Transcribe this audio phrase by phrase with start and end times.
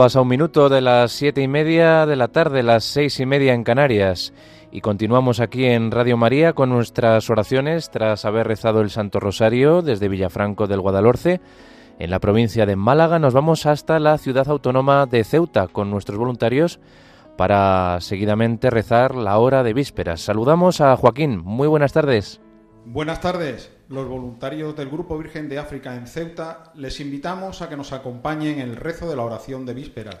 [0.00, 3.52] Pasa un minuto de las siete y media de la tarde, las seis y media
[3.52, 4.32] en Canarias.
[4.72, 9.82] Y continuamos aquí en Radio María con nuestras oraciones tras haber rezado el Santo Rosario
[9.82, 11.42] desde Villafranco del Guadalhorce.
[11.98, 16.16] En la provincia de Málaga nos vamos hasta la ciudad autónoma de Ceuta con nuestros
[16.16, 16.80] voluntarios
[17.36, 20.22] para seguidamente rezar la hora de vísperas.
[20.22, 21.42] Saludamos a Joaquín.
[21.44, 22.40] Muy buenas tardes.
[22.86, 23.70] Buenas tardes.
[23.90, 28.60] Los voluntarios del Grupo Virgen de África en Ceuta les invitamos a que nos acompañen
[28.60, 30.16] en el rezo de la oración de vísperas.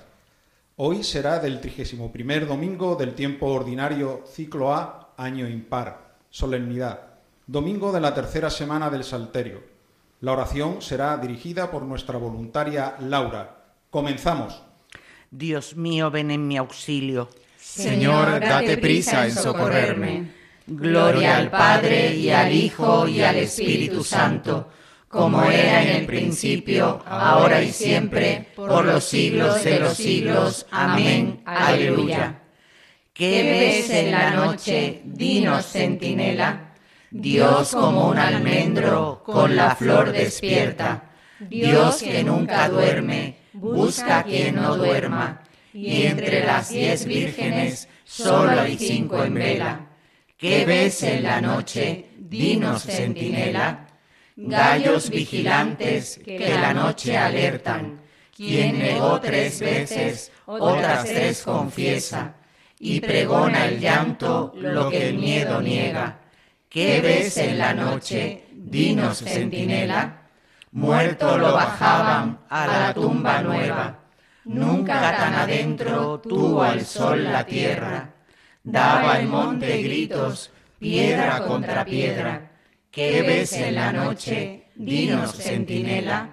[0.74, 7.10] Hoy será del 31 domingo del tiempo ordinario ciclo A, año impar, solemnidad,
[7.46, 9.62] domingo de la tercera semana del Salterio.
[10.20, 13.66] La oración será dirigida por nuestra voluntaria Laura.
[13.88, 14.60] Comenzamos.
[15.30, 17.28] Dios mío, ven en mi auxilio.
[17.56, 20.39] Señor, date prisa en socorrerme.
[20.72, 24.68] Gloria al Padre y al Hijo y al Espíritu Santo,
[25.08, 30.66] como era en el principio, ahora y siempre, por los siglos de los siglos.
[30.70, 31.42] Amén.
[31.44, 32.42] Aleluya.
[33.12, 35.00] ¿Qué ves en la noche?
[35.04, 36.74] Dinos, centinela.
[37.10, 41.10] Dios como un almendro con la flor despierta.
[41.40, 45.42] Dios que nunca duerme, busca quien no duerma.
[45.72, 49.89] Y entre las diez vírgenes solo hay cinco en vela.
[50.40, 52.12] ¿Qué ves en la noche?
[52.16, 53.88] Dinos, centinela.
[54.36, 58.00] Gallos vigilantes que la noche alertan.
[58.34, 62.36] Quien negó tres veces, otras tres confiesa.
[62.78, 66.20] Y pregona el llanto lo que el miedo niega.
[66.70, 68.46] ¿Qué ves en la noche?
[68.50, 70.22] Dinos, centinela.
[70.72, 74.04] Muerto lo bajaban a la tumba nueva.
[74.46, 78.14] Nunca tan adentro tuvo al sol la tierra
[78.70, 82.52] Daba el monte gritos, piedra contra piedra.
[82.90, 84.66] ¿Qué ves en la noche?
[84.74, 86.30] Dinos, centinela.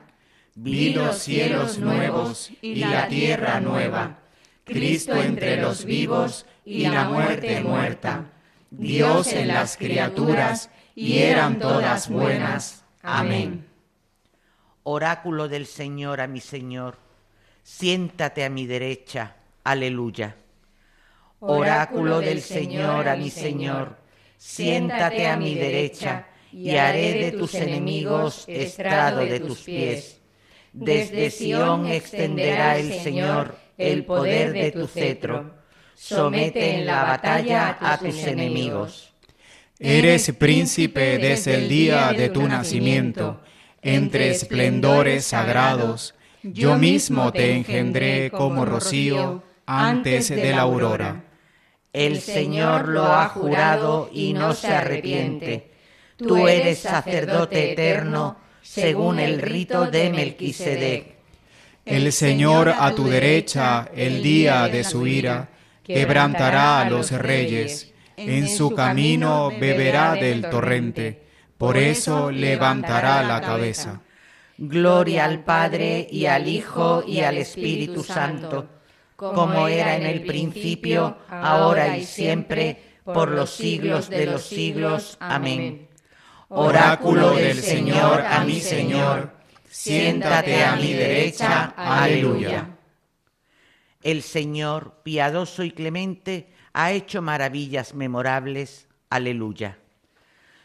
[0.56, 4.20] Vi los cielos nuevos y la tierra nueva.
[4.64, 8.26] Cristo entre los vivos y la muerte muerta.
[8.70, 12.84] Dios en las criaturas y eran todas buenas.
[13.02, 13.66] Amén.
[14.84, 16.98] Oráculo del Señor a mi Señor,
[17.64, 19.36] siéntate a mi derecha.
[19.64, 20.36] Aleluya.
[21.40, 23.98] Oráculo del Señor a mi Señor,
[24.38, 30.20] siéntate a mi derecha y haré de tus enemigos estrado de tus pies.
[30.74, 35.54] Desde Sión extenderá el Señor el poder de tu cetro.
[35.94, 39.14] Somete en la batalla a tus enemigos.
[39.80, 43.42] Eres príncipe desde el día de tu nacimiento,
[43.84, 46.16] entre esplendores sagrados.
[46.42, 51.27] Yo mismo te engendré como rocío antes de la aurora.
[51.98, 55.72] El Señor lo ha jurado y no se arrepiente.
[56.16, 61.16] Tú eres sacerdote eterno según el rito de Melquisedec.
[61.86, 65.50] El Señor a tu derecha, el día de su ira,
[65.84, 67.92] quebrantará a los reyes.
[68.16, 71.24] En su camino beberá del torrente.
[71.58, 74.02] Por eso levantará la cabeza.
[74.60, 78.77] Gloria al Padre y al Hijo y al Espíritu Santo
[79.18, 85.18] como era en el principio, ahora y siempre, por los siglos de los siglos.
[85.20, 85.88] Amén.
[86.50, 89.32] Oráculo del Señor a mi Señor,
[89.68, 91.74] siéntate a mi derecha.
[91.76, 92.70] Aleluya.
[94.04, 98.88] El Señor, piadoso y clemente, ha hecho maravillas memorables.
[99.10, 99.80] Aleluya.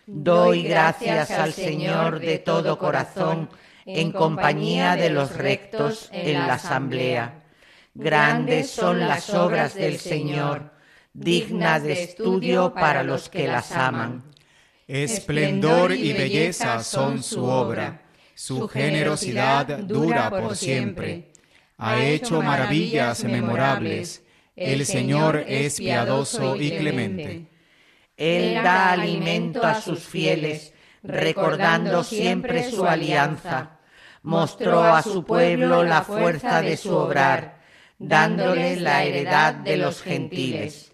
[0.07, 3.49] Doy gracias al Señor de todo corazón,
[3.87, 7.42] en compañía de los rectos en la asamblea
[7.95, 10.73] Grandes son las obras del Señor,
[11.13, 14.25] dignas de estudio para los que las aman.
[14.89, 18.01] Esplendor y belleza son su obra,
[18.35, 21.33] su generosidad dura por siempre.
[21.77, 24.25] Ha hecho maravillas memorables,
[24.57, 27.47] el Señor es piadoso y clemente.
[28.17, 30.73] Él da alimento a sus fieles,
[31.03, 33.81] recordando siempre su alianza.
[34.23, 37.62] Mostró a su pueblo la fuerza de su obrar
[38.03, 40.93] dándoles la heredad de los gentiles.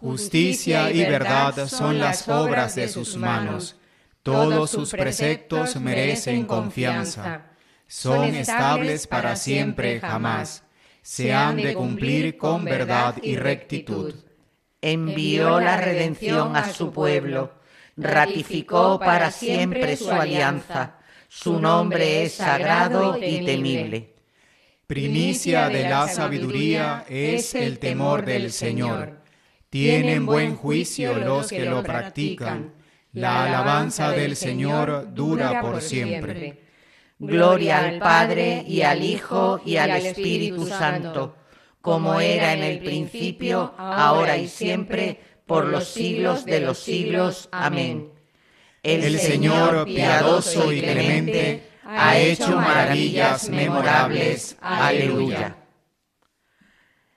[0.00, 3.76] Justicia y verdad son las obras de sus manos.
[4.22, 7.46] Todos sus preceptos merecen confianza.
[7.86, 10.64] Son estables para siempre jamás.
[11.02, 14.14] Se han de cumplir con verdad y rectitud.
[14.82, 17.54] Envió la redención a su pueblo.
[17.96, 20.98] Ratificó para siempre su alianza.
[21.28, 24.15] Su nombre es sagrado y temible.
[24.86, 29.18] Primicia de la sabiduría es el temor del Señor.
[29.68, 32.72] Tienen buen juicio los que lo practican.
[33.12, 36.62] La alabanza del Señor dura por siempre.
[37.18, 41.34] Gloria al Padre y al Hijo y al Espíritu Santo,
[41.80, 47.48] como era en el principio, ahora y siempre, por los siglos de los siglos.
[47.50, 48.12] Amén.
[48.84, 54.56] El Señor, piadoso y clemente, ha hecho maravillas memorables.
[54.60, 55.56] Aleluya.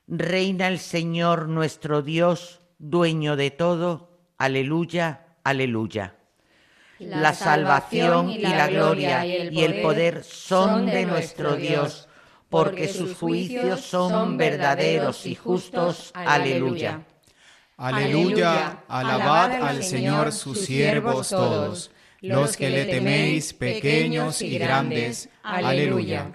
[0.08, 4.20] Reina el Señor nuestro Dios, dueño de todo.
[4.38, 6.16] Aleluya, aleluya.
[7.00, 12.08] La salvación y la gloria y el poder son de nuestro Dios,
[12.50, 16.12] porque sus juicios son verdaderos y justos.
[16.14, 17.04] Aleluya.
[17.78, 25.30] Aleluya, alabad al Señor sus siervos todos, los que le teméis, pequeños y grandes.
[25.44, 26.32] Aleluya.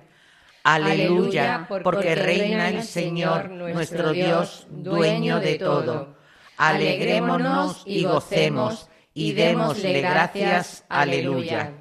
[0.65, 6.17] Aleluya, porque reina el Señor nuestro Dios, dueño de todo.
[6.57, 10.85] Alegrémonos y gocemos y démosle gracias.
[10.89, 11.73] Aleluya.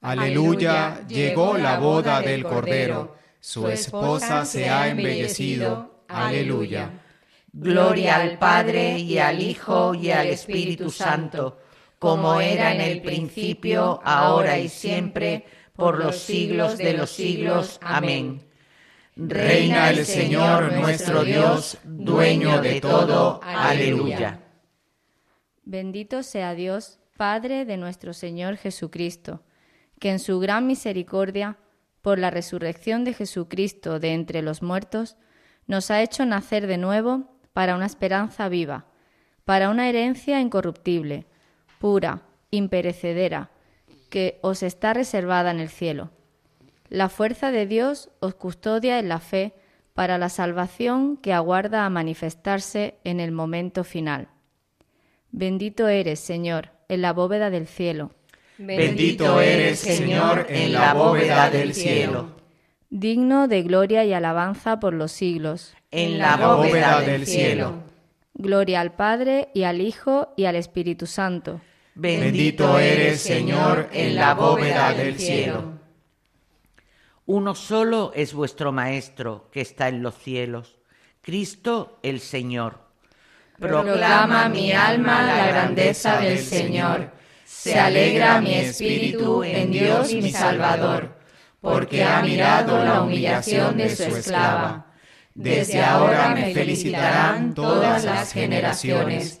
[0.00, 6.04] Aleluya, llegó la boda del Cordero, su esposa se ha embellecido.
[6.06, 6.90] Aleluya.
[7.52, 11.58] Gloria al Padre y al Hijo y al Espíritu Santo,
[12.04, 17.78] como era en el principio, ahora y siempre, por los siglos de los siglos.
[17.80, 18.42] Amén.
[19.16, 23.40] Reina el Señor nuestro Dios, dueño de todo.
[23.42, 24.38] Aleluya.
[25.62, 29.42] Bendito sea Dios, Padre de nuestro Señor Jesucristo,
[29.98, 31.56] que en su gran misericordia,
[32.02, 35.16] por la resurrección de Jesucristo de entre los muertos,
[35.66, 38.84] nos ha hecho nacer de nuevo para una esperanza viva,
[39.46, 41.28] para una herencia incorruptible,
[41.84, 43.50] pura, imperecedera,
[44.08, 46.12] que os está reservada en el cielo.
[46.88, 49.52] La fuerza de Dios os custodia en la fe
[49.92, 54.28] para la salvación que aguarda a manifestarse en el momento final.
[55.30, 58.12] Bendito eres, Señor, en la bóveda del cielo.
[58.56, 62.30] Bendito eres, Señor, en la bóveda del cielo.
[62.88, 65.74] Digno de gloria y alabanza por los siglos.
[65.90, 67.74] En la bóveda del cielo.
[68.32, 71.60] Gloria al Padre y al Hijo y al Espíritu Santo.
[71.94, 75.74] Bendito eres, Señor, en la bóveda del cielo.
[77.26, 80.78] Uno solo es vuestro Maestro que está en los cielos,
[81.22, 82.80] Cristo el Señor.
[83.58, 87.12] Proclama mi alma la grandeza del Señor.
[87.44, 91.16] Se alegra mi espíritu en Dios mi Salvador,
[91.60, 94.86] porque ha mirado la humillación de su esclava.
[95.32, 99.40] Desde ahora me felicitarán todas las generaciones,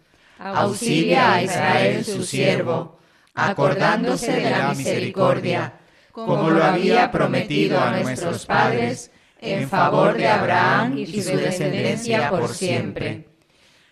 [0.43, 2.97] Auxilia a Israel su siervo,
[3.35, 5.73] acordándose de la misericordia,
[6.11, 12.49] como lo había prometido a nuestros padres en favor de Abraham y su descendencia por
[12.49, 13.27] siempre.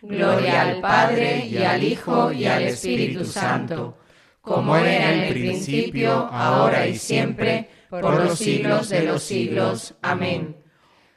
[0.02, 3.98] Gloria al Padre y al Hijo y al Espíritu Santo,
[4.42, 9.96] como era en el principio, ahora y siempre, por los siglos de los siglos.
[10.02, 10.56] Amén.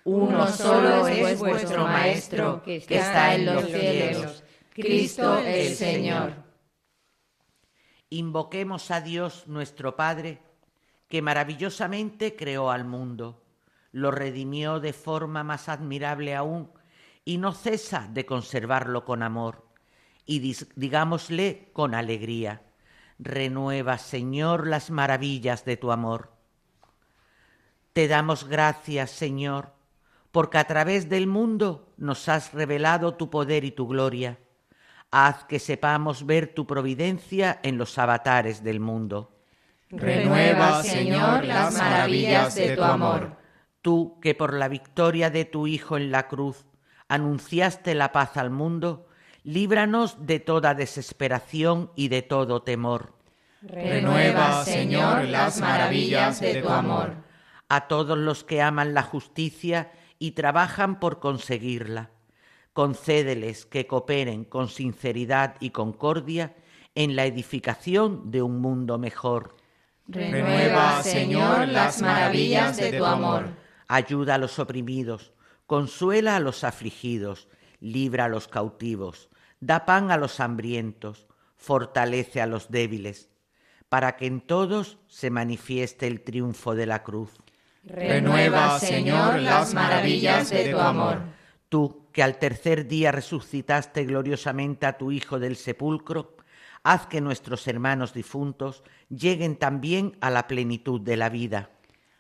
[0.05, 4.42] Uno solo es vuestro Maestro, que está en los cielos,
[4.75, 6.35] Cristo el Señor.
[8.11, 10.41] Invoquemos a Dios nuestro Padre,
[11.09, 13.43] que maravillosamente creó al mundo
[13.93, 16.71] lo redimió de forma más admirable aún
[17.25, 19.69] y no cesa de conservarlo con amor.
[20.25, 22.63] Y digámosle con alegría,
[23.19, 26.33] renueva, Señor, las maravillas de tu amor.
[27.93, 29.75] Te damos gracias, Señor,
[30.31, 34.39] porque a través del mundo nos has revelado tu poder y tu gloria.
[35.13, 39.31] Haz que sepamos ver tu providencia en los avatares del mundo.
[39.91, 43.43] Renueva, Señor, las maravillas de tu amor
[43.83, 46.65] tú que por la victoria de tu Hijo en la cruz
[47.09, 49.07] anunciaste la paz al mundo,
[49.43, 53.13] líbranos de toda desesperación y de todo temor.
[53.61, 57.17] Renueva, Señor, las maravillas de tu amor.
[57.69, 62.11] A todos los que aman la justicia y trabajan por conseguirla,
[62.73, 66.55] concédeles que cooperen con sinceridad y concordia
[66.95, 69.57] en la edificación de un mundo mejor.
[70.07, 73.49] Renueva, Señor, las maravillas de tu amor
[73.89, 75.33] ayuda a los oprimidos,
[75.67, 77.49] consuela a los afligidos,
[77.81, 79.29] libra a los cautivos,
[79.61, 81.27] da pan a los hambrientos,
[81.57, 83.29] fortalece a los débiles.
[83.93, 87.31] para que en todos se manifieste el triunfo de la cruz.
[87.85, 91.19] Renueva, Señor, las maravillas de tu amor.
[91.69, 96.37] Tú, que al tercer día resucitaste gloriosamente a tu Hijo del sepulcro,
[96.83, 101.71] haz que nuestros hermanos difuntos lleguen también a la plenitud de la vida.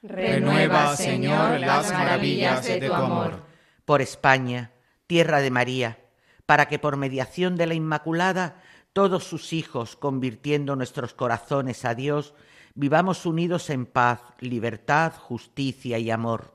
[0.02, 3.44] Renueva, Señor, las maravillas de tu amor.
[3.84, 4.72] Por España,
[5.06, 5.98] tierra de María,
[6.46, 12.34] para que por mediación de la Inmaculada todos sus hijos, convirtiendo nuestros corazones a Dios,
[12.74, 16.54] vivamos unidos en paz, libertad, justicia y amor.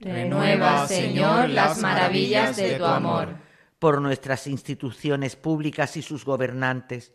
[0.00, 3.36] Renueva, Señor, las maravillas de tu amor.
[3.78, 7.12] Por nuestras instituciones públicas y sus gobernantes,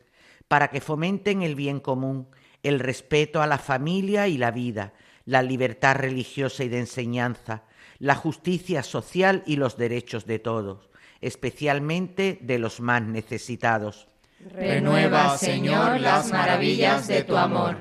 [0.47, 2.27] para que fomenten el bien común,
[2.61, 4.93] el respeto a la familia y la vida,
[5.25, 7.63] la libertad religiosa y de enseñanza,
[7.97, 10.89] la justicia social y los derechos de todos,
[11.21, 14.07] especialmente de los más necesitados.
[14.51, 17.77] Renueva, Señor, las maravillas de tu amor.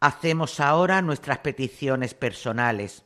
[0.00, 3.05] Hacemos ahora nuestras peticiones personales.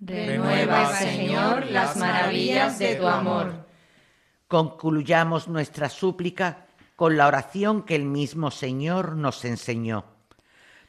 [0.00, 3.66] Renueva, Señor, las maravillas de tu amor.
[4.46, 10.04] Concluyamos nuestra súplica con la oración que el mismo Señor nos enseñó.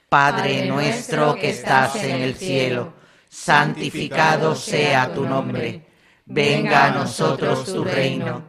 [0.09, 2.93] Padre nuestro que estás en el cielo,
[3.27, 5.87] santificado sea tu nombre.
[6.25, 8.43] Venga a nosotros tu reino.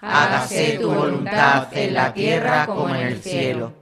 [0.00, 3.72] Hágase tu voluntad en la tierra como en el cielo.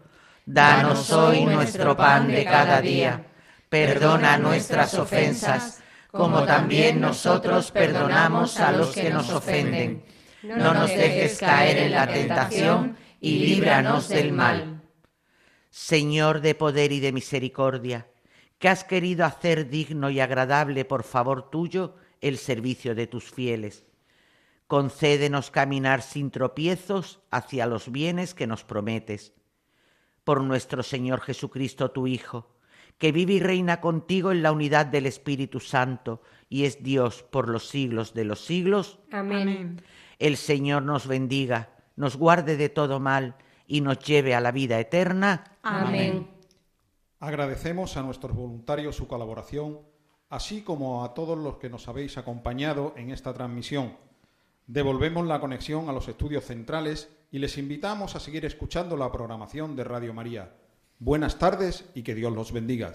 [0.46, 3.22] Danos hoy nuestro pan de cada día.
[3.68, 5.81] Perdona nuestras ofensas
[6.12, 10.04] como también nosotros perdonamos a los que nos ofenden.
[10.42, 14.82] No nos dejes caer en la tentación y líbranos del mal.
[15.70, 18.08] Señor de poder y de misericordia,
[18.58, 23.86] que has querido hacer digno y agradable por favor tuyo el servicio de tus fieles.
[24.66, 29.32] Concédenos caminar sin tropiezos hacia los bienes que nos prometes.
[30.24, 32.54] Por nuestro Señor Jesucristo, tu Hijo,
[32.98, 37.48] que vive y reina contigo en la unidad del Espíritu Santo y es Dios por
[37.48, 38.98] los siglos de los siglos.
[39.10, 39.82] Amén.
[40.18, 44.78] El Señor nos bendiga, nos guarde de todo mal y nos lleve a la vida
[44.78, 45.44] eterna.
[45.62, 46.28] Amén.
[47.18, 49.80] Agradecemos a nuestros voluntarios su colaboración,
[50.28, 53.96] así como a todos los que nos habéis acompañado en esta transmisión.
[54.66, 59.74] Devolvemos la conexión a los estudios centrales y les invitamos a seguir escuchando la programación
[59.74, 60.54] de Radio María.
[61.04, 62.92] Buenas tardes y que Dios los bendiga.